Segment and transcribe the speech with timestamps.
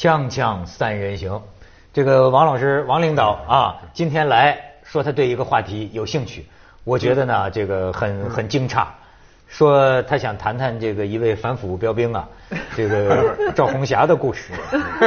[0.00, 1.42] 锵锵三人行，
[1.92, 6.46] 这个王老师、王领导啊，今天来说他对一个话题有兴趣，
[6.84, 8.86] 我觉得呢，这个很很惊诧，
[9.46, 12.26] 说他想谈谈这个一位反腐标兵啊，
[12.74, 14.54] 这个 赵红霞的故事。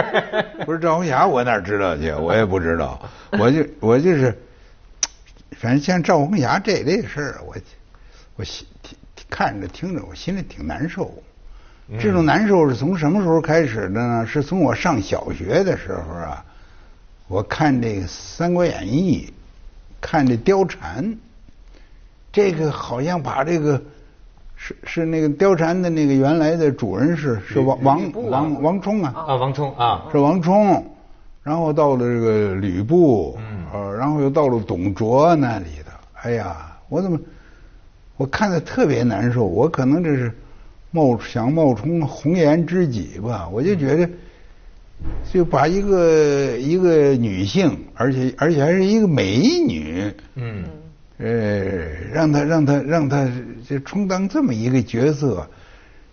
[0.64, 2.12] 不是赵红霞，我哪知道去？
[2.12, 3.02] 我也不知道，
[3.32, 4.40] 我就我就是，
[5.58, 7.56] 反正像赵红霞这类事儿，我
[8.36, 8.96] 我心听
[9.28, 11.12] 看着听着，我心里挺难受。
[12.00, 14.26] 这种难受是从什么时候开始的呢？
[14.26, 16.44] 是从我上小学的时候啊，
[17.28, 19.28] 我看这个《三国演义》，
[20.02, 21.16] 看这貂蝉，
[22.32, 23.82] 这个好像把这个
[24.56, 30.96] 是是那个貂蝉的那个原来的主人是是王王王王冲啊啊，王冲啊，是王冲，
[31.44, 35.92] 然后到了这个吕布，嗯呃，然后又到了董卓那里的。
[36.22, 37.20] 哎呀，我怎么
[38.18, 39.44] 我看的特别难受？
[39.44, 40.34] 我可能这是
[40.94, 43.50] 冒想冒充红颜知己吧？
[43.52, 44.08] 我就觉得，
[45.34, 50.64] 就把一个一个女性，而且而且还是一个美女，嗯，
[51.18, 51.28] 呃，
[52.14, 53.28] 让她让她让她
[53.68, 55.50] 就充当这么一个角色，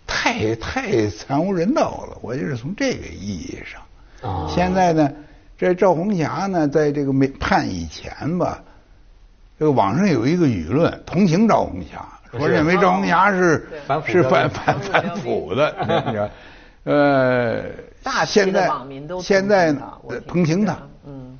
[0.07, 2.17] 太太惨无人道了。
[2.23, 3.81] 我就是从这个意义上。
[4.27, 5.11] 啊现在呢，
[5.59, 8.63] 这赵红霞呢，在这个没判以前吧，
[9.59, 12.03] 这个网上有一个舆论同情赵红霞，
[12.37, 13.67] 说是认为赵红霞是
[14.05, 16.29] 是反反反腐的，你知道
[16.83, 17.63] 呃，
[18.01, 21.39] 大现在的网民都现在同情他我呃听同情他，嗯，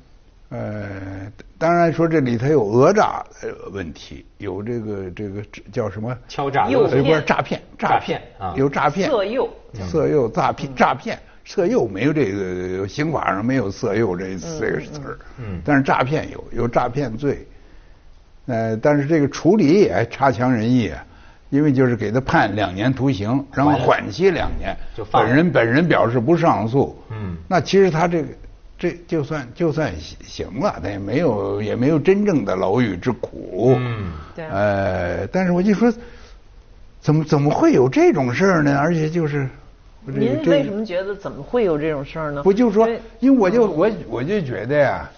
[0.50, 9.50] 呃，当然说这里头有讹诈呃问题，有这个这个叫什么敲诈诱呃不是诈骗，诈骗啊有诈骗，色诱
[9.90, 17.44] 色诱、诈骗、诈骗、色诱没有这个刑法上没有色诱这这个词儿，嗯但是诈骗有有诈骗罪，
[18.46, 21.04] 呃，但是这个处理也差强人意啊，
[21.50, 28.28] 因为就是给他判两年徒刑，然后缓期两年，就本人本人表示不上诉，嗯那其实他这个
[28.78, 29.92] 这就算就算
[30.24, 35.92] 行了，他也没有也没有真正的牢狱之苦，嗯对呃，但是我就说，
[37.00, 38.76] 怎么怎么会有这种事儿呢？
[38.76, 39.48] 而且就是，
[40.04, 42.42] 您为什么觉得怎么会有这种事儿呢？
[42.42, 45.08] 不就是说因为，因为我就我我就觉得呀，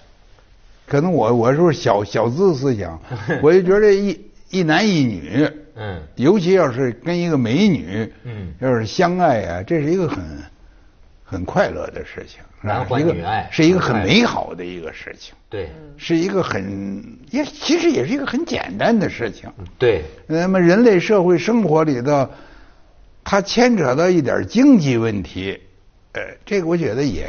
[0.87, 3.01] 可能我我是小小资思想，
[3.43, 6.03] 我就觉得一一男一女，嗯。
[6.17, 8.53] 尤其要是跟一个美女，嗯。
[8.61, 10.23] 要是相爱啊，这是一个很
[11.25, 12.75] 很快乐的事情，是吧？
[12.75, 15.71] 男欢一个女爱是一个很美好的一个事情，对。
[15.97, 19.51] 是一个很也其实也是一个很简单的事情。
[19.79, 22.29] 对，那么人类社会生活里头，
[23.25, 25.59] 它牵扯到一点经济问题，
[26.13, 27.27] 呃，这个我觉得也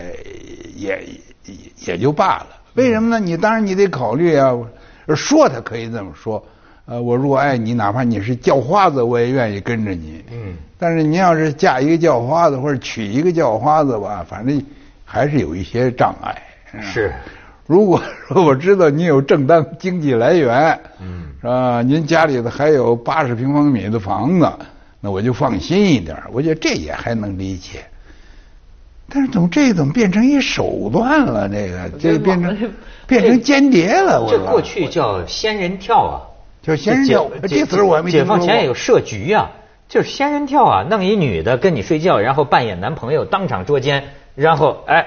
[0.75, 1.03] 也
[1.45, 1.55] 也
[1.85, 2.47] 也就罢了。
[2.75, 3.19] 为什么呢？
[3.19, 4.53] 你当然你得考虑啊，
[5.16, 6.46] 说他可以这么说，
[6.86, 10.24] 呃，我如果爱你，哪怕你是叫花子，我也愿意跟着你。
[10.31, 14.62] 嗯但是您要是嫁一个叫花子或者娶一个叫花子吧，反正
[15.06, 16.36] 还是有一些障碍。
[16.81, 17.13] 是。
[17.66, 21.81] 如果说我知道你有正当经济来源，嗯是吧？
[21.81, 24.52] 您家里头还有八十平方米的房子，
[25.00, 26.16] 那我就放心一点。
[26.31, 27.80] 我觉得这也还能理解。
[29.07, 31.47] 但是怎么这怎么变成一手段了？
[31.47, 32.73] 这个这变成
[33.07, 34.21] 变成间谍了。
[34.21, 36.16] 我这过去叫仙人跳啊，
[36.63, 39.51] 叫仙人跳这解这词我还没解听说过放前也有设局啊，
[39.88, 45.05] 就是仙人跳啊，弄一女的跟你睡觉，然后扮演男朋友，当场捉奸，然后哎，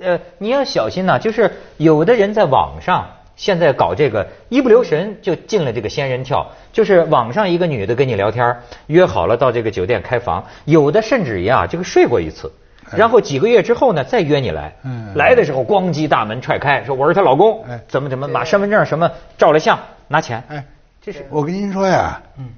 [0.00, 12.52] 呃，你要小心呐、就是有的人在网上现在搞这个一不留神就进了这个仙人跳，就是网上一个女的跟你聊天，约好了到这个酒店开房，有的甚至于啊这个睡过一次。
[12.94, 15.12] 然后几个月之后呢，再约你来，嗯。
[15.14, 17.80] 来的时候咣叽大门踹开，说我是她老公，哎。
[17.88, 20.64] 怎么怎么把身份证什么照了相拿钱，哎，
[21.02, 21.26] 这是。
[21.30, 22.48] 我跟您说呀，嗯。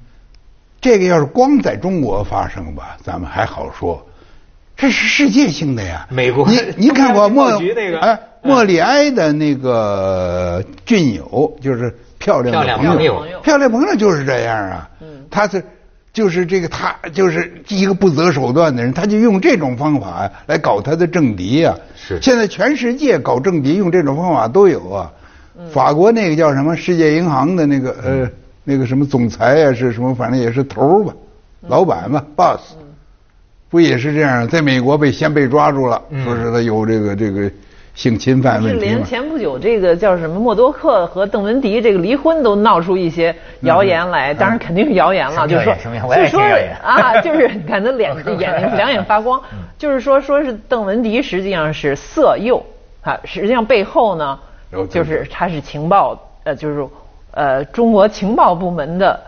[0.81, 4.07] 这个要是光在中国发生吧，咱们还好说，
[4.77, 6.07] 这是世界性的呀。
[6.11, 7.61] 美国你 你看过莫
[8.43, 13.25] 莫里埃的那个俊友，就是漂亮漂亮朋友。
[13.43, 14.89] 漂亮朋友就是这样啊。
[15.01, 15.27] 嗯。
[15.31, 15.65] 他是
[16.19, 21.77] 就是这个他就是一个不择手段的人，他就用这种方法呀来搞他的政敌呀。
[21.95, 25.13] 是现在全世界搞政敌用这种方法都有啊。
[25.73, 28.29] 法国那个叫什么世界银行的那个呃
[28.65, 31.15] 那个什么总裁呀、是什么，反正也是头儿吧，
[31.69, 32.75] 老板吧，boss，
[33.71, 34.49] 不也是这样？
[34.49, 37.49] 在美国被先被抓住了，嗯说是他有这个这个
[37.99, 38.93] 性侵犯是问题嘛。
[38.93, 45.91] 连前不久这个叫什么默多克和邓文迪这个离婚都闹出一些谣言来，当然肯定是谣言了，就是说就
[46.23, 46.41] 是说
[46.81, 49.59] 啊，就是看他脸眼睛两眼发光，嗯。
[49.77, 52.65] 就是说说是邓文迪实际上是色诱
[53.03, 54.39] 啊，实际上背后呢
[54.89, 56.87] 就是他是情报呃就是
[57.33, 59.21] 呃中国情报部门的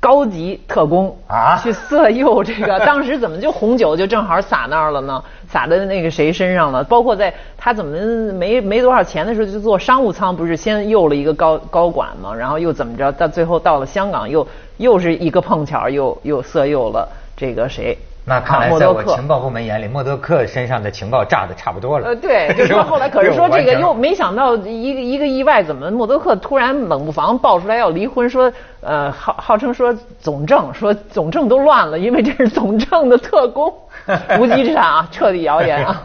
[0.00, 5.22] 高级特工啊去色诱这个， 当时怎么就红酒就正好洒那儿了呢？
[5.46, 6.82] 洒在那个谁身上了？
[6.84, 12.34] 包括在他怎么没没多少钱的时候就坐商务舱，不是先诱了一个高高管吗？
[12.34, 13.12] 然后又怎么着？
[13.12, 14.46] 到最后到了香港又
[14.78, 17.06] 又是一个碰巧又又色诱了
[17.40, 17.96] 这个谁？
[18.26, 22.08] 那看啊来在我情报部门眼里，默多克身上的情报炸的差不多了。
[22.08, 28.52] 呃，对，就是说 后来，可是说这个又没想到一个一个意外，怎么默多克突然冷不防爆出来要离婚，说
[28.82, 33.72] 呃号号称说总政，说总政都乱了，因为这是总政的特工，
[34.38, 36.02] 无稽之谈啊，彻底谣言啊，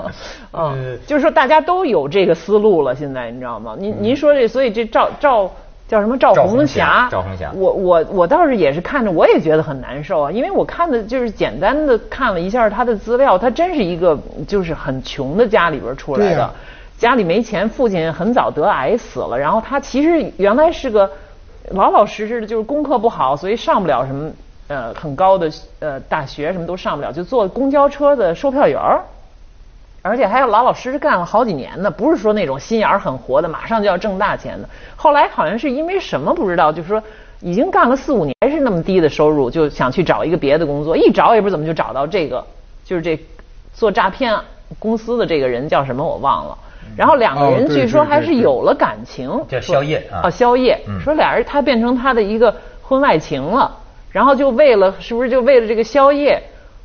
[0.51, 3.75] 呃 嗯，就是说大家都有这个思路了，现在你知道吗？
[3.77, 5.51] 您您说这，所以这赵赵。
[5.87, 14.17] 叫什么赵红霞赵红霞我我我倒是也是看着，我也觉得很难受啊，因为我看的就是简单的看了一下他的资料，他真是一个
[14.47, 16.49] 就是很穷的家里边出来的，
[16.97, 21.09] 家里没钱，父亲很早得癌死了，然后他其实原来是个
[21.71, 24.31] 老老实实的，就是功课不好，所以上不了什么
[24.67, 29.01] 呃很高的呃大学，什么都上不了，就坐公交车的售票员儿。
[30.05, 34.69] 而且还要老老实实干了好几年呢，不是说那种心眼儿很活的，马上就要挣大钱的。
[34.95, 37.01] 后来好像是因为什么不知道，就是说
[37.41, 42.45] 已经干了四五年，是那么低的收入，就想去找一个别的工作，一找也不知道怎么就找到这个，
[42.83, 43.19] 就是这
[43.73, 44.37] 做诈骗
[44.77, 46.55] 公司的这个人叫什么我忘了。
[46.95, 53.75] 然后两个人据说还是有了感情，叫宵夜啊啊，宵夜嗯，说俩人他变成他的一个婚外情了，
[54.11, 56.43] 然后就为了是不是就为了这个宵夜，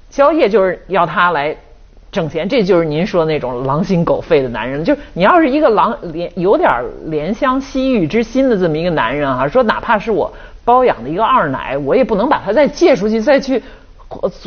[0.08, 1.54] 宵夜就是要他来
[2.12, 4.84] 挣钱，这就是您说那种狼心狗肺的男人。
[4.84, 6.70] 就是你要是一个狼怜有点
[7.08, 10.32] 怜香惜玉之心的这么一个男人哈、说哪怕是我
[10.64, 13.62] 包养的一个二奶，我也不能把他再借出去再去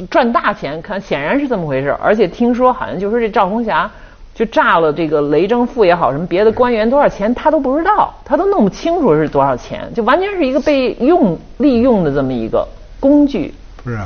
[0.10, 0.82] 赚大钱。
[0.82, 1.96] 看，显然是这么回事。
[2.02, 3.90] 而且听说好像就说这赵红霞。
[4.36, 12.68] 就炸了这个雷政富也好，什么别的官员多少钱他都不知道，他都弄不清楚是多少钱，就完全是一个被用利用的这么一个
[13.00, 13.54] 工具。
[13.84, 14.00] 不是，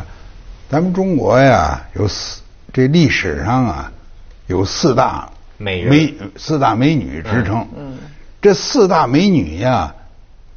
[0.67, 2.41] 咱们中国呀，有四
[2.77, 3.91] 这历史上啊，
[4.45, 5.27] 有四大
[5.57, 7.67] 美人美四大美女之称。
[7.75, 7.97] 嗯，
[8.39, 9.91] 这四大美女呀，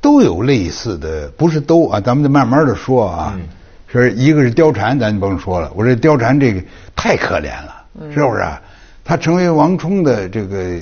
[0.03, 3.33] 都有类似的，不是都啊，咱们得慢慢的说啊。
[3.35, 3.41] 嗯
[3.93, 6.63] 是一个是貂蝉，咱就甭说了，我这貂蝉这个
[6.95, 7.75] 太可怜了，
[8.13, 8.61] 是不是啊？
[9.03, 10.79] 她成为王充的这个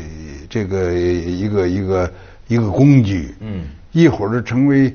[0.50, 2.12] 这个一个一个
[2.48, 3.32] 一个工具。
[3.40, 3.62] 嗯
[3.92, 4.92] 一会儿就成为，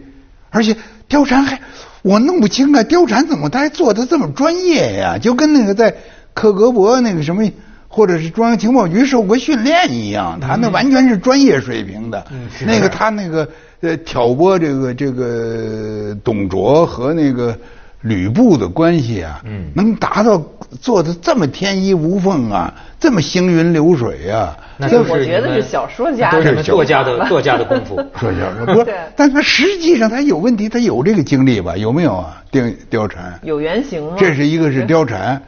[0.49, 0.75] 而且
[1.09, 1.59] 貂蝉还
[2.01, 5.17] 我弄不清啊，貂蝉怎么他还做的这么专业呀？
[5.17, 5.95] 就跟那个在
[6.33, 7.43] 克格勃那个什么，
[7.87, 12.25] 或者是中央情报局受过训练一样，他那完全是专业水平的。
[12.31, 13.47] 嗯那个他那个
[13.81, 17.57] 呃挑拨这个这个董卓和那个
[18.01, 20.41] 吕布的关系啊，嗯能达到
[20.81, 24.57] 做的这么天衣无缝啊，这么行云流水啊。
[24.75, 27.95] 那都是我觉得是小说家都是作家的作家的功夫。
[28.19, 31.77] 说一下，不是对，但他实际上他有问题，他有这个经历吧？
[31.77, 32.41] 有没有啊？
[32.51, 34.15] 貂貂蝉，有原型吗？
[34.17, 35.41] 这是一个是貂蝉，嗯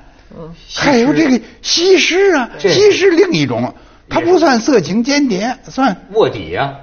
[0.74, 3.74] 还有这个西施啊，西施另一种，
[4.10, 6.74] 他不算色情间谍，算卧底呀，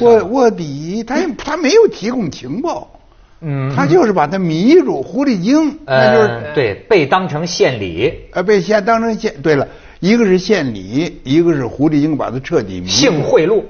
[0.00, 2.90] 卧卧底，他也他没有提供情报，
[3.40, 9.68] 嗯他就是把他迷住，狐狸精，那就是呃对被当成献礼，呃被献当成献，对了，
[10.00, 13.62] 一个是献礼，一个是狐狸精把他彻底迷住性贿赂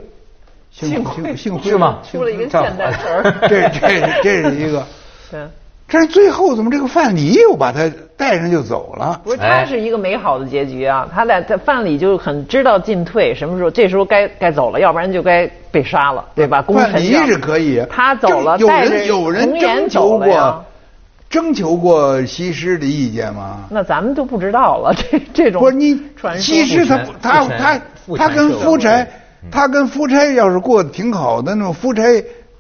[0.71, 3.35] 性性性是吗出了一个现代词儿。
[3.49, 4.87] 这这这是一个。
[5.31, 5.41] 对，
[5.89, 9.21] 但是最后怎么这个范蠡又把他带上就走了？
[9.25, 11.09] 不是，哎他是一个美好的结局啊！
[11.13, 16.63] 他在在范蠡就很知道进退，什么时候这时候该该走了，要不然就该被杀了，对吧？
[16.63, 20.65] 功范臣要蠡是可以，他走了，有带着人有人征求过，
[21.29, 23.65] 征求过西施的意见吗？
[23.69, 24.95] 那咱们就不知道了。
[25.11, 27.81] 这这种不是你传西施他他他
[28.17, 29.05] 他跟夫差
[29.43, 32.03] 嗯，他跟夫差要是过得挺好的，那种夫差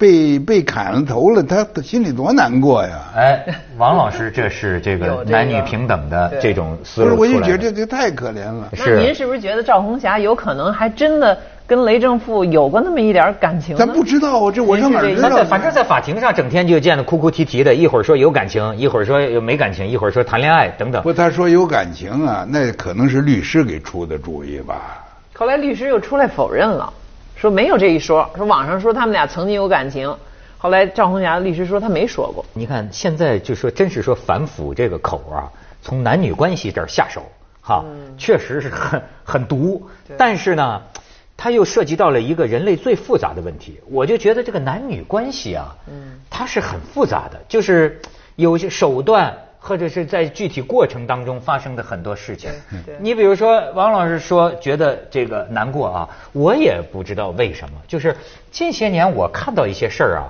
[0.05, 2.91] 被被砍了头了，他他心里多难过呀！
[3.17, 3.43] 哎，
[3.79, 7.41] 王老师，这是这个男女平等的这种思不是，我就。
[7.41, 8.69] 觉得这这太可怜了。
[8.73, 13.75] 那是您是不是觉得赵红霞有可能还真的跟雷正富有过那么一点感情？
[13.77, 15.43] 咱不知道啊，这我上哪儿知道？
[15.45, 21.03] 反正在法庭上整天就见得哭哭啼啼的，一会儿说有感情，一会儿说有没感情，一会儿说谈恋爱等等。
[21.03, 25.03] 不，他说有感情啊，那可能是律师给出的主意吧？
[25.33, 26.93] 后来律师又出来否认了，
[27.37, 30.14] 说没有这一说，说网上说他们俩曾经有感情。
[30.57, 32.45] 后来赵红霞律师说他没说过。
[32.55, 37.23] 你看现在就说，真是说反腐这个口啊，从男女关系这儿下手，
[37.61, 37.85] 哈，
[38.17, 39.87] 确实是很很毒。
[40.17, 40.81] 但是呢，
[41.37, 43.79] 它又涉及到了一个人类最复杂的问题。
[43.91, 48.00] 我就觉得这个男女关系啊，嗯它是很复杂的，就是
[48.37, 52.50] 有些手段或者是在具体过程当中发生的很多事情。
[53.00, 57.75] 你比如说，王老师说觉得这个难过啊，我也不知道为什么。
[57.88, 58.14] 就是
[58.50, 60.28] 近些年我看到一些事儿啊，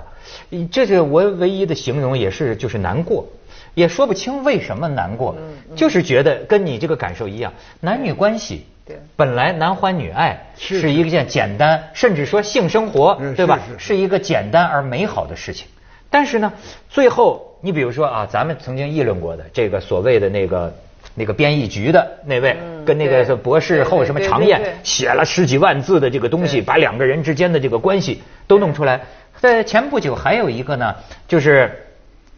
[0.71, 3.27] 这是我唯一的形容，也是就是难过，
[3.73, 5.35] 也说不清为什么难过，
[5.75, 7.51] 就是觉得跟你这个感受一样，
[7.81, 8.65] 男女关系。
[8.87, 13.59] 对本来男欢女爱是是一件简单，甚至说性生活，对吧？
[13.77, 15.67] 是一个简单而美好的事情。
[16.11, 16.53] 但是呢，
[16.87, 20.73] 最后你比如说啊，咱们曾经议论过的这个所谓的那个
[21.13, 29.01] 那个编译局的那位，嗯跟那个博士后什么常燕对对对对写了十几万字的这个东西，把两个人之间的这个关系都弄出来。
[29.39, 30.95] 在前不久还有一个呢，
[31.27, 31.81] 就是。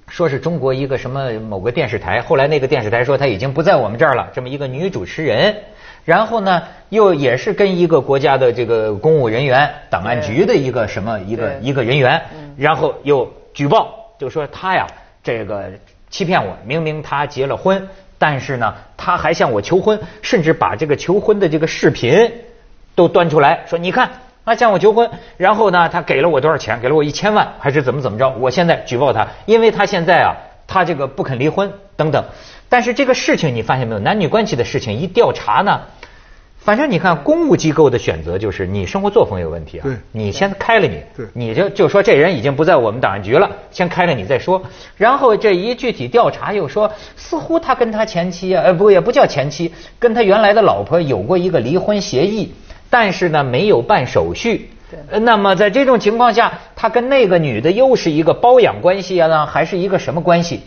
[0.09, 5.53] 说是中国一个什么某个电视台，后来那个电视台说他已经不在我们这儿了，这么一个女主持人，
[6.05, 14.88] 然后呢又也是跟一个国家的这个公务人员、档案局的一个什么一个一个人员嗯，然后又举报，就说他呀
[15.27, 15.69] 这个
[16.10, 22.31] 欺骗我，明明他结了婚，但是呢他还向我求婚，甚至把这个求婚的这个视频
[22.96, 24.10] 都端出来说，你看。
[24.48, 26.79] 他向我求婚，然后呢，他给了我多少钱？
[26.79, 28.29] 给了我一千万，还是怎么怎么着？
[28.39, 30.31] 我现在举报他，因为他现在啊，
[30.65, 32.24] 他这个不肯离婚等等。
[32.69, 34.00] 但是这个事情你发现没有？
[34.00, 35.81] 男女关系的事情一调查呢，
[36.67, 44.62] 反正你看公务机构的选择就是你生活作风有问题啊，对你先开了你，对你就就说这人已经不在我们档案局了，先开了你再说。
[44.97, 52.51] 然后这一具体调查又说，似乎他跟他前妻啊，呃不也不叫前妻，跟他原来的老婆有过一个离婚协议。
[52.89, 54.69] 但是呢，没有办手续。
[54.91, 60.63] 对呃那么在这种情况下，他跟那个女的又是一个包养关系啊呢，还是一个什么关系？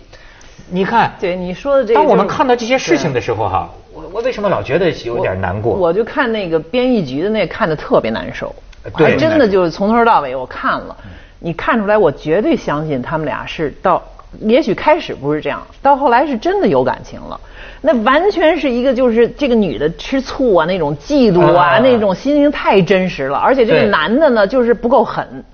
[0.71, 5.75] 你看，对你说的这个，当我们看到这些事情的时候，哈，我我为什么老觉得有点难过？
[5.75, 8.55] 我就看那个编译局的那看的特别难受，
[8.97, 10.97] 对还真的就是从头到尾我看了，
[11.39, 14.03] 你看出来，我绝对相信他们俩是到，
[14.41, 17.41] 也许开始不是这样，到后来是真的有感情了。
[17.83, 23.39] 那完全是一个就是这个女的吃醋啊，那种嫉妒啊，啊那种心情太真实了。
[23.39, 25.45] 而且这个男的呢，就是不够狠。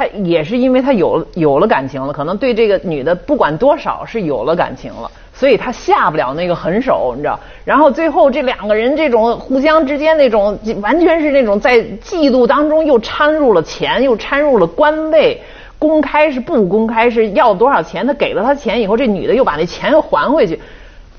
[0.00, 7.38] 他也是因为他有有了感情了，可能对这个女的不管多少是有了感情了，所以他下不了那个狠手，你知道。
[7.66, 15.42] 然后最后这两个人这种互相之间那种，完全是那种在嫉妒当中又掺入了钱，又掺入了官位。
[15.78, 18.06] 公开是不公开是要多少钱？
[18.06, 20.58] 他给了他钱以后，这女的又把那钱还回去，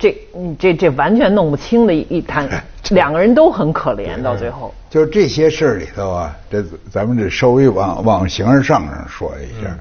[0.02, 2.50] 这你这这完全弄不清的一一摊，
[2.90, 4.74] 两个人都很可怜，到最后。
[4.90, 9.78] 就是这些事儿里头啊，这咱们这稍微往往形而上上说一下，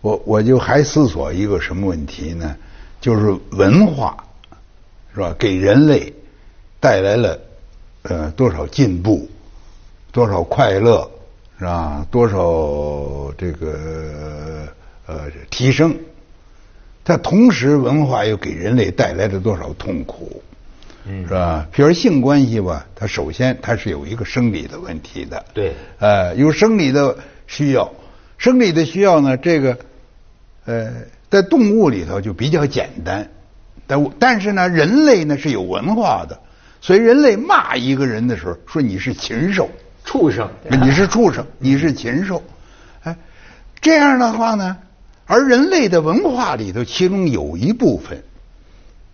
[0.00, 2.56] 我我就还思索一个什么问题呢？
[3.00, 4.16] 就是文化
[5.14, 5.32] 是吧？
[5.38, 6.12] 给人类
[6.80, 7.38] 带来了
[8.02, 9.28] 呃多少进步，
[10.10, 11.08] 多少快乐
[11.60, 12.04] 是吧？
[12.10, 14.66] 多少这个
[15.06, 15.94] 呃提升？
[17.04, 20.42] 它同时文化又给人类带来了多少痛苦？
[21.04, 21.66] 嗯是吧？
[21.72, 27.16] 比如性关系吧，它首先它是有一个生理的问题的，对呃，有生理的
[27.48, 27.90] 需要，
[28.38, 29.76] 生理的需要呢，这个
[30.64, 30.92] 呃，
[31.28, 33.28] 在动物里头就比较简单，
[33.88, 36.38] 但但是呢，人类呢是有文化的，
[36.80, 39.68] 所以人类骂一个人的时候说你是禽兽，
[40.04, 40.48] 畜生，
[40.80, 42.40] 你是畜生，你是禽兽，
[43.02, 43.16] 哎，
[43.80, 44.78] 这样的话呢，
[45.32, 48.22] 而人类的文化里头，其中有一部分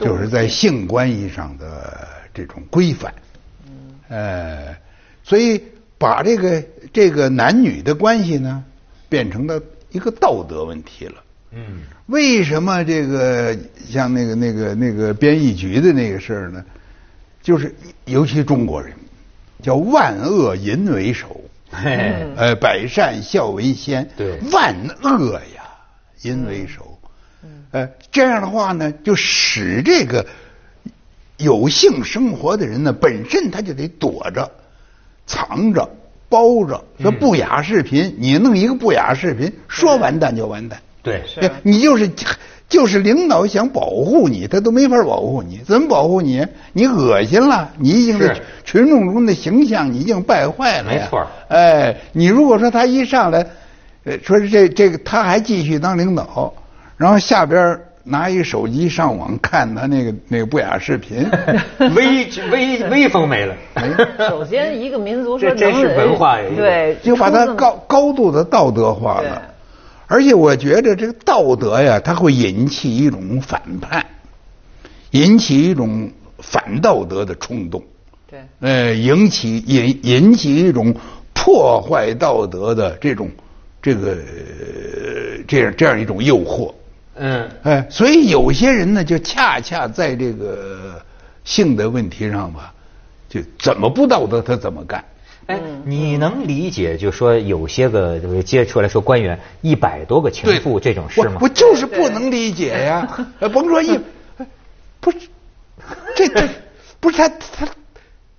[0.01, 3.15] 就是在性关系上的这种规范，
[4.09, 4.75] 呃，
[5.23, 5.63] 所以
[5.97, 6.61] 把这个
[6.93, 8.65] 这个男女的关系呢，
[9.09, 11.15] 变成了一个道德问题了。
[11.53, 13.57] 嗯，为什么这个
[13.89, 16.65] 像那个那个那个编译局的那个事儿呢？
[17.41, 17.73] 就是
[18.07, 18.93] 尤其中国人
[19.63, 25.63] 叫万恶淫为首，嘿，呃，百善孝为先，对万恶呀，
[26.23, 26.99] 淫为首。
[27.71, 30.27] 呃，这样的话呢，就使这个
[31.37, 34.51] 有性生活的人呢，本身他就得躲着、
[35.27, 35.89] 藏着、
[36.29, 36.83] 包着。
[37.01, 40.81] 说不雅视频，你弄一个不雅视频，说完蛋就完蛋。
[41.03, 41.23] 对，
[41.63, 42.11] 你就是
[42.69, 45.59] 就是领导想保护你，他都没法保护你。
[45.59, 46.45] 怎么保护你？
[46.73, 51.03] 你恶心了，你已经是是群众中的形象，你已经败坏了呀。
[51.05, 53.47] 没错哎，你如果说他一上来，
[54.09, 56.53] 呃，说是这这个他还继续当领导，
[56.97, 61.29] 然后下边拿一手机上网看他那个那个不雅视频，
[61.95, 63.55] 威威威风没了。
[64.31, 69.43] 首先，一个民族说这真是文化对，就把它高高度的道德化了。
[70.07, 74.03] 而且我觉得这个道德呀，它会引起一种反叛，
[75.11, 77.83] 引起一种反道德的冲动，
[78.31, 80.95] 对呃，引起引引起一种
[81.35, 83.31] 破坏道德的这种
[83.89, 86.75] 这个呃这样这样一种诱惑。
[87.15, 91.01] 嗯，哎，所以有些人呢，就恰恰在这个
[91.43, 92.75] 性的问题上吧，
[93.31, 95.03] 就怎么不道德他怎么干。
[95.47, 101.45] 哎，你能理解就说有些个就是接出来说官员一百多个情妇这种事吗我？
[101.45, 103.99] 我就是不能理解呀，呃甭说一，
[105.01, 105.19] 不是，
[106.15, 106.47] 这这
[107.01, 107.67] 不是他他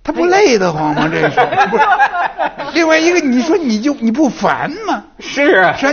[0.02, 1.08] 他不累得慌吗？
[1.12, 1.36] 这是
[1.70, 1.84] 不是？
[2.74, 5.04] 另外一个，你说你就你不烦吗？
[5.18, 5.92] 是啊是啊，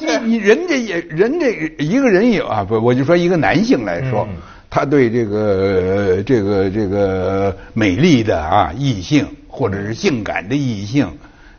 [0.00, 4.36] 你你你人家也人这一个人有啊，不，我就说一个男性来说，嗯
[4.68, 11.08] 他对这个呃这个这个美丽的啊异性或者是性感的异性，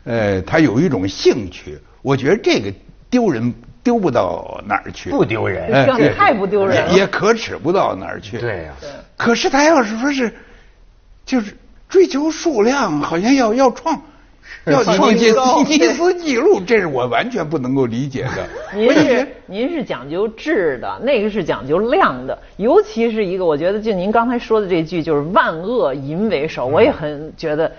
[0.04, 2.72] 呃，他有一种兴趣，我觉得这个
[3.10, 3.52] 丢人
[3.82, 8.38] 丢不到哪儿去，不丢人哎这太不丢人了也也可耻不到哪儿去。
[8.38, 8.72] 对呀
[9.16, 10.32] 可是他要是说是，
[11.26, 11.56] 就是
[11.88, 14.00] 追求数量，好像要要创。
[14.64, 18.46] 要创创新高吉尼斯纪录，这是我完全不能够理解的。
[18.74, 27.70] 您是您是讲究质的，那个是讲究量的，尤其是一个，我觉得就您刚才说的这句，就是万恶淫为首，我也很觉得。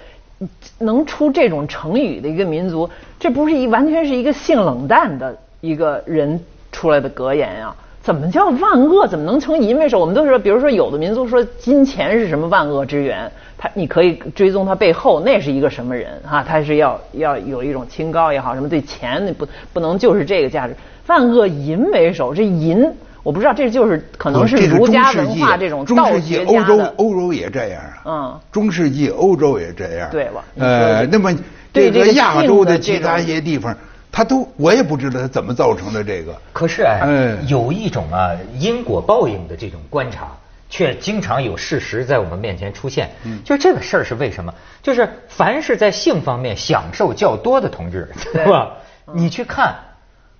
[0.78, 2.89] 能出这种成语的一个民族，
[3.20, 6.39] 这不是一完全是一个性冷淡的一个人
[6.72, 7.75] 出来的格言啊！
[8.10, 9.06] 怎么叫万恶？
[9.06, 10.00] 怎么能成淫为首？
[10.00, 16.44] 我们都说，比如说有的民族说金钱是什么万恶之源，他你可以追踪他背后那是一个什么人啊？
[16.44, 20.75] 他是要要有一种清高也好，什么对钱那不不能就是这个价值。
[21.06, 22.84] 万恶淫为首，这淫
[23.22, 26.94] 我不知道，这就是可能是儒家文化这种道中世纪欧洲家的。
[26.98, 28.01] 欧洲也这样啊。
[28.06, 30.10] 嗯中世纪欧洲也这样。
[30.10, 31.32] 对吧呃，那么
[31.72, 33.78] 对这个亚洲的其他一些地方，
[34.12, 36.36] 他都我也不知道他怎么造成的这个。
[36.51, 40.30] 可是哎哎，有一种啊因果报应的这种观察，
[40.70, 43.12] 却经常有事实在我们面前出现。
[43.24, 44.54] 嗯就这个事儿是为什么？
[44.82, 48.72] 就是凡是在性方面享受较多的同志，对吧？
[49.13, 49.75] 你去看，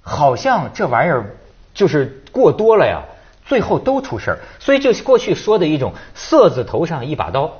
[0.02, 1.36] 好像这玩意儿
[1.74, 3.02] 就是过多了呀，
[3.46, 4.40] 最后都出事儿。
[4.60, 7.52] 所以就是过去说的一种“色字头上一把刀”。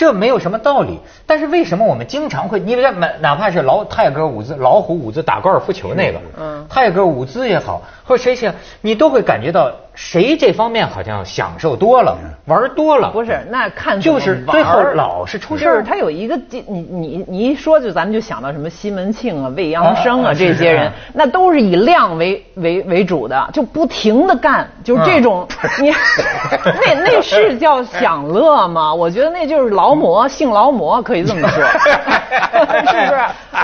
[0.00, 2.58] 这没有什么道理，但是为什么我们经常会？
[2.58, 13.08] 你别哪哪怕是老泰戈尔伍兹、老虎伍兹打高尔夫球那个，嗯泰戈尔伍兹也好，或谁谁，你都会感觉到谁这方面好像享受多了，玩多了。
[13.12, 15.70] 不是，那看就是最后老是出事儿。
[15.70, 25.46] 就是他有一个，你你你一说就咱们就想到什么西门庆啊、未央生啊啊这些人啊，那都是以量为为为主的，就不停的干，就是这种
[25.80, 25.92] 你
[26.64, 28.92] 那那是叫享乐吗？
[28.92, 31.62] 我觉得那就是劳模，性劳模可以这么说，
[32.90, 33.20] 是不是？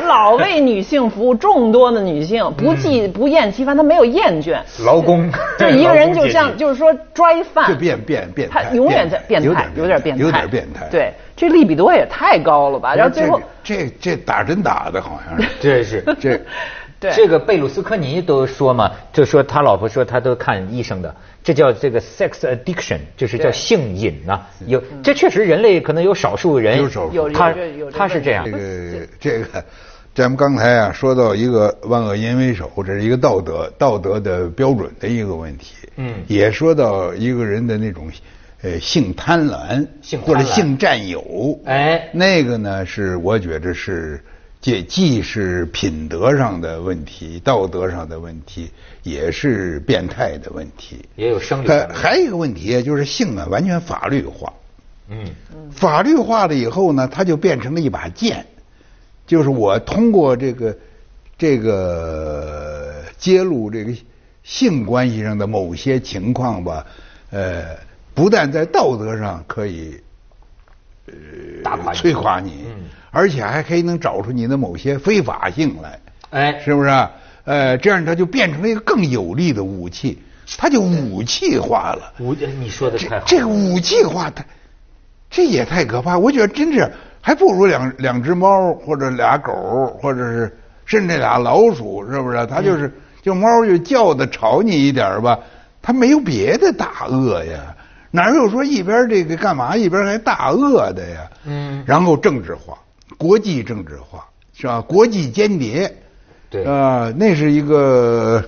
[0.07, 4.59] 老为女性服务，众多的女性不计不厌其烦，她没有厌倦。
[4.85, 8.65] 劳工， 就一个人就像就是说 dry 饭，就变变变态。
[8.65, 10.87] 他永远在变态，有有点点变态，有点变态。
[10.91, 12.95] 对，这利比多也太高了吧？
[12.95, 15.49] 然后最后，这这这打针打的好像是。
[15.61, 16.03] 这是。
[16.21, 16.41] 这
[16.99, 17.11] 对。
[17.13, 27.15] 这个贝鲁斯科尼都说嘛，就说他老婆说他都看医生的，这叫这个 sex addiction，就是叫性瘾呐、有这确实人类可能有少数人有少数。
[27.15, 27.55] 有他
[27.95, 28.45] 他是这样。
[28.47, 28.51] 这。
[28.51, 28.59] 个
[29.21, 29.65] 这个，
[30.17, 35.75] 咱们刚才啊说到一个万恶淫为首，这是一个道德道德的标准的一个问题。
[35.97, 38.11] 嗯也说到一个人的那种
[38.63, 41.61] 呃性贪婪，性婪或者性占有。
[41.67, 44.19] 哎那个呢是我觉着是。
[44.59, 48.69] 既既是品德上的问题，道德上的问题，
[49.03, 54.53] 也是变态的问题，也有生理还还有一个问题，就是性啊完全法律化。
[55.09, 55.25] 嗯，
[55.71, 58.45] 法律化了以后呢，它就变成了一把剑，
[59.27, 60.77] 就是我通过这个
[61.37, 63.93] 这个揭露这个
[64.43, 66.87] 性关系上的某些情况吧，
[67.31, 67.77] 呃，
[68.15, 70.01] 不但在道德上可以
[71.07, 71.13] 呃
[71.65, 75.99] 打垮你摧垮你，嗯而且还可以能找出你的某些非法性来，
[76.31, 77.11] 哎，是不是啊？
[77.45, 80.19] 呃，这样它就变成了一个更有力的武器，
[80.59, 82.13] 它就武器化了。
[82.19, 84.45] 武你说的这太好了，这个武器化，它
[85.31, 86.19] 这也太可怕。
[86.19, 86.93] 我觉得真是
[87.27, 89.53] 还不如两两只猫，或者俩狗，
[90.01, 92.47] 或者是甚至俩老鼠，是不是？
[92.47, 92.89] 它就是、
[93.21, 95.37] 就猫就叫的吵你一点吧，
[95.83, 97.75] 它没有别的大恶呀，
[98.13, 101.29] 哪有说一边这个干嘛一边还大恶的呀？
[101.45, 102.79] 嗯然后政治化，
[103.19, 104.81] 国际政治化是吧？
[104.81, 105.93] 国际间谍，
[106.49, 108.41] 对啊、那是一个，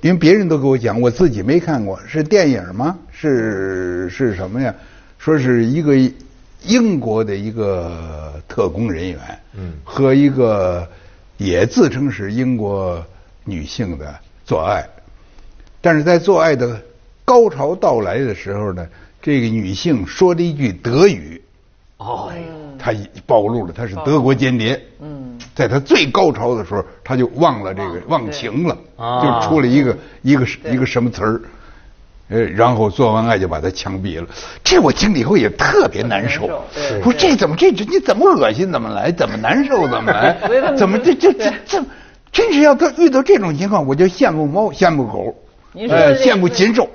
[0.00, 2.98] 因为别人都给我讲，我自己没看过，是电影吗？
[3.12, 4.74] 是是什么呀？
[5.18, 5.92] 说是一个
[6.64, 9.18] 英国的一个特工人员，
[9.54, 9.72] 嗯。
[9.84, 10.86] 和一个
[11.36, 13.04] 也自称是英国
[13.44, 14.86] 女性的做爱，
[15.80, 16.80] 但是在做爱的
[17.24, 18.86] 高潮到来的时候呢，
[19.20, 21.42] 这个女性说了一句德语，
[21.98, 22.44] 哦，哎呦
[22.78, 22.92] 她
[23.26, 24.80] 暴露了她是德国间谍。
[25.00, 31.40] 嗯，在她最高潮的时候，她就忘了这个忘情了，啊就出了一个一个一个什么词儿。
[32.32, 34.26] 呃，然后做完爱就把他枪毙了，
[34.64, 36.46] 这我听了以后也特别难受。
[36.46, 40.36] 我说这怎么这这你怎么恶心怎么来，怎么难受怎么来？
[40.74, 41.82] 怎么这这这这，
[42.32, 45.34] 真是要他遇到这种情况，我就羡慕猫羡慕狗，
[45.90, 46.88] 呃羡慕禽兽。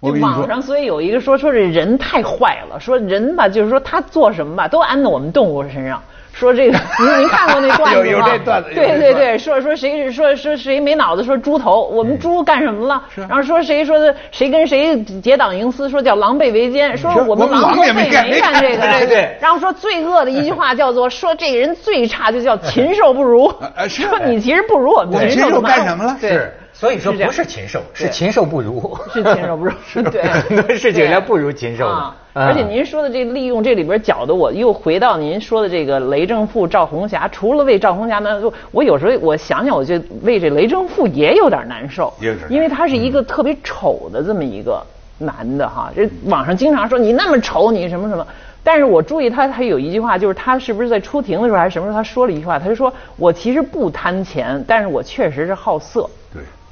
[0.00, 6.02] 我跟你说，网上所以有一个说说这人太坏了，说人吧就是说他做什么吧都安到我们动物身上。
[6.34, 8.04] 说这个，您您看过那段子吗？
[8.04, 13.02] 有有这段子对对对，说说谁说说谁没脑子，说猪头，我们猪干什么了？
[13.14, 13.26] 是啊。
[13.30, 23.52] 然后说谁说的谁跟谁结党营私，说叫狼狈为奸，说我们狼狈也没干没干这个， 对对然后说最恶的一句话叫做说这个人最差就叫禽兽不如
[23.88, 26.16] 说你其实不如我们禽兽干什么了？
[26.20, 26.30] 对。
[26.30, 29.72] 是，所以说不是禽兽，是禽兽不如，是禽兽不如，
[30.10, 31.86] 对，很多事情对它不如禽兽
[32.32, 44.84] 而且您说的这利用这里边搅的，我又回到您说的这个雷正富、赵红霞，除了为赵红霞难受，我有时候我想想，我就为这雷正富也有点难受也有点难，受因为他是一个特别丑的这么一个
[45.18, 48.26] 男的哈，这网上经常说你那么丑，你什么什么。
[48.64, 56.10] 但是我注意他，他有一句话，就是他是不是在出庭的时候还是什么时候，他说了一句话，他就说我其实不贪钱，但是我确实是好色。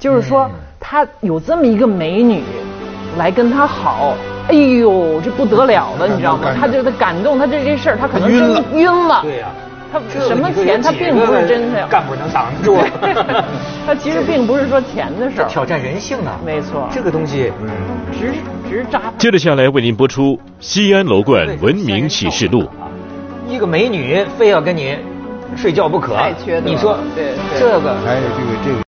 [0.03, 2.43] 对，就是说他有这么一个美女
[3.17, 4.13] 来跟他好，
[4.49, 6.49] 哎呦，这不得了了，你知道吗？
[6.59, 9.21] 他就他感动，他这这事儿他可能晕晕了。
[9.23, 9.47] 对呀。
[9.93, 12.79] 他什么钱他并不是真的干部能挡住
[13.85, 16.39] 他其实并不是说钱的事儿，挑战人性啊！
[16.43, 16.89] 没错。
[16.91, 17.51] 这个东西，
[18.11, 18.33] 直
[18.67, 18.99] 直扎。
[19.19, 22.61] 接着下来为您播出《西安楼冠文明启示录》。
[22.65, 22.89] 啊。
[23.47, 24.97] 一个美女非要跟你
[25.55, 26.15] 睡觉不可。
[26.15, 27.59] 太缺德你说对对。
[27.59, 27.95] 这个。
[28.03, 28.92] 还有这个这个。